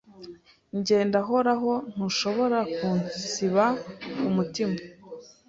[0.77, 3.65] Njye ndahoraho ntushobora kunsiba
[4.19, 4.77] kumutima